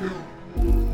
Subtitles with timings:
[0.00, 0.85] you.